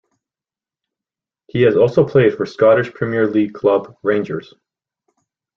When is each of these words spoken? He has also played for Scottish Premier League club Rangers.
He 1.45 1.61
has 1.61 1.77
also 1.77 2.07
played 2.07 2.33
for 2.33 2.47
Scottish 2.47 2.91
Premier 2.91 3.27
League 3.27 3.53
club 3.53 3.95
Rangers. 4.01 4.51